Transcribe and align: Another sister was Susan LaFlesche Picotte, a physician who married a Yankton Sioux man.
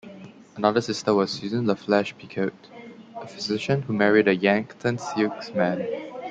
Another 0.55 0.81
sister 0.81 1.13
was 1.13 1.29
Susan 1.29 1.65
LaFlesche 1.67 2.15
Picotte, 2.17 2.71
a 3.17 3.27
physician 3.27 3.83
who 3.83 3.93
married 3.93 4.27
a 4.27 4.33
Yankton 4.35 4.97
Sioux 4.97 5.31
man. 5.53 5.85